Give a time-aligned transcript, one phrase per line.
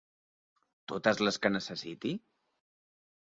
[0.91, 2.15] Totes les que necessiti?